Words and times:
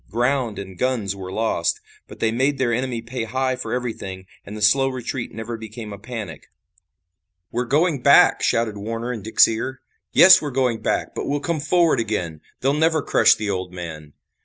Ground 0.09 0.57
and 0.57 0.79
guns 0.79 1.15
were 1.15 1.31
lost, 1.31 1.79
but 2.07 2.19
they 2.19 2.31
made 2.31 2.57
their 2.57 2.73
enemy 2.73 3.03
pay 3.03 3.25
high 3.25 3.55
for 3.55 3.71
everything, 3.71 4.25
and 4.43 4.57
the 4.57 4.61
slow 4.63 4.87
retreat 4.89 5.31
never 5.31 5.57
became 5.57 5.93
a 5.93 5.99
panic. 5.99 6.47
"We're 7.51 7.65
going 7.65 8.01
back," 8.01 8.41
shouted 8.41 8.77
Warner 8.77 9.13
in 9.13 9.21
Dick's 9.21 9.47
ear. 9.47 9.79
"Yes, 10.11 10.41
we're 10.41 10.49
going 10.49 10.81
back, 10.81 11.13
but 11.13 11.27
we'll 11.27 11.39
come 11.39 11.59
forward 11.59 11.99
again. 11.99 12.41
They'll 12.61 12.73
never 12.73 13.03
crush 13.03 13.35
the 13.35 13.51
old 13.51 13.71
man." 13.73 14.13